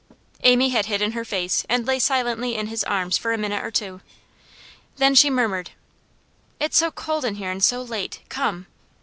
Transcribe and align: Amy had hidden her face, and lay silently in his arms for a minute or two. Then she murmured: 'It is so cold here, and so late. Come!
Amy 0.41 0.69
had 0.69 0.87
hidden 0.87 1.11
her 1.11 1.23
face, 1.23 1.63
and 1.69 1.85
lay 1.85 1.99
silently 1.99 2.55
in 2.55 2.65
his 2.65 2.83
arms 2.85 3.19
for 3.19 3.33
a 3.33 3.37
minute 3.37 3.63
or 3.63 3.69
two. 3.69 4.01
Then 4.97 5.13
she 5.13 5.29
murmured: 5.29 5.69
'It 6.59 6.71
is 6.71 6.77
so 6.79 6.89
cold 6.89 7.23
here, 7.23 7.51
and 7.51 7.63
so 7.63 7.83
late. 7.83 8.21
Come! 8.27 8.65